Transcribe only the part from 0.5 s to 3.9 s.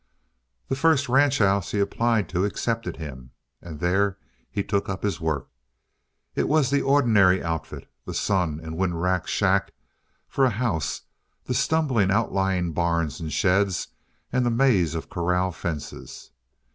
The first ranch house he applied to accepted him. And